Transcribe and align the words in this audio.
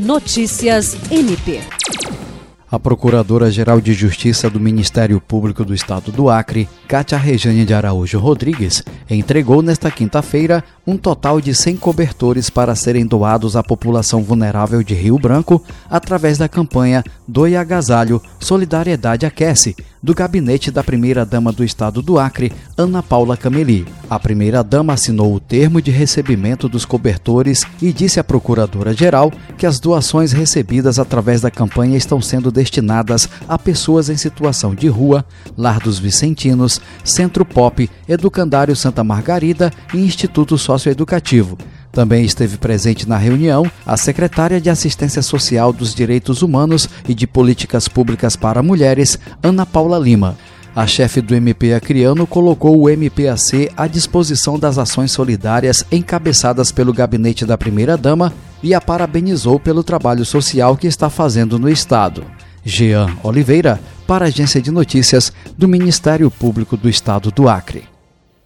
Notícias 0.00 0.96
MP. 1.10 1.60
A 2.72 2.78
Procuradora-Geral 2.78 3.82
de 3.82 3.92
Justiça 3.92 4.48
do 4.48 4.58
Ministério 4.58 5.20
Público 5.20 5.62
do 5.62 5.74
Estado 5.74 6.10
do 6.10 6.30
Acre, 6.30 6.66
Cátia 6.88 7.18
Rejane 7.18 7.66
de 7.66 7.74
Araújo 7.74 8.18
Rodrigues, 8.18 8.82
entregou 9.10 9.60
nesta 9.60 9.90
quinta-feira 9.90 10.64
um 10.86 10.96
total 10.96 11.38
de 11.38 11.54
100 11.54 11.76
cobertores 11.76 12.48
para 12.48 12.74
serem 12.74 13.04
doados 13.04 13.56
à 13.56 13.62
população 13.62 14.22
vulnerável 14.22 14.82
de 14.82 14.94
Rio 14.94 15.18
Branco 15.18 15.62
através 15.90 16.38
da 16.38 16.48
campanha 16.48 17.04
Doe 17.28 17.54
Agasalho 17.54 18.22
Solidariedade 18.38 19.26
Aquece, 19.26 19.76
do 20.02 20.14
gabinete 20.14 20.70
da 20.70 20.82
primeira-dama 20.82 21.52
do 21.52 21.62
Estado 21.62 22.00
do 22.00 22.18
Acre, 22.18 22.52
Ana 22.76 23.02
Paula 23.02 23.36
Cameli. 23.36 23.86
A 24.08 24.18
primeira-dama 24.18 24.92
assinou 24.92 25.34
o 25.34 25.40
termo 25.40 25.80
de 25.82 25.90
recebimento 25.90 26.68
dos 26.68 26.84
cobertores 26.84 27.62
e 27.80 27.92
disse 27.92 28.18
à 28.18 28.24
Procuradora-Geral 28.24 29.30
que 29.58 29.66
as 29.66 29.78
doações 29.78 30.32
recebidas 30.32 30.98
através 30.98 31.40
da 31.40 31.50
campanha 31.50 31.96
estão 31.96 32.20
sendo 32.20 32.50
destinadas 32.50 33.28
a 33.48 33.58
pessoas 33.58 34.08
em 34.08 34.16
situação 34.16 34.74
de 34.74 34.88
rua, 34.88 35.24
Lar 35.56 35.78
dos 35.80 35.98
Vicentinos, 35.98 36.80
Centro 37.04 37.44
Pop, 37.44 37.88
Educandário 38.08 38.74
Santa 38.74 39.04
Margarida 39.04 39.70
e 39.92 39.98
Instituto 39.98 40.56
Socioeducativo. 40.56 41.58
Também 41.92 42.24
esteve 42.24 42.56
presente 42.56 43.08
na 43.08 43.16
reunião 43.16 43.70
a 43.84 43.96
secretária 43.96 44.60
de 44.60 44.70
Assistência 44.70 45.22
Social 45.22 45.72
dos 45.72 45.94
Direitos 45.94 46.42
Humanos 46.42 46.88
e 47.08 47.14
de 47.14 47.26
Políticas 47.26 47.88
Públicas 47.88 48.36
para 48.36 48.62
Mulheres, 48.62 49.18
Ana 49.42 49.66
Paula 49.66 49.98
Lima. 49.98 50.36
A 50.74 50.86
chefe 50.86 51.20
do 51.20 51.34
MP 51.34 51.74
Acriano 51.74 52.28
colocou 52.28 52.80
o 52.80 52.88
MPAC 52.88 53.70
à 53.76 53.88
disposição 53.88 54.56
das 54.56 54.78
ações 54.78 55.10
solidárias 55.10 55.84
encabeçadas 55.90 56.70
pelo 56.70 56.92
gabinete 56.92 57.44
da 57.44 57.58
primeira-dama 57.58 58.32
e 58.62 58.72
a 58.72 58.80
parabenizou 58.80 59.58
pelo 59.58 59.82
trabalho 59.82 60.24
social 60.24 60.76
que 60.76 60.86
está 60.86 61.10
fazendo 61.10 61.58
no 61.58 61.68
Estado. 61.68 62.24
Jean 62.64 63.08
Oliveira, 63.24 63.80
para 64.06 64.26
a 64.26 64.28
Agência 64.28 64.62
de 64.62 64.70
Notícias 64.70 65.32
do 65.58 65.66
Ministério 65.66 66.30
Público 66.30 66.76
do 66.76 66.88
Estado 66.88 67.32
do 67.32 67.48
Acre. 67.48 67.89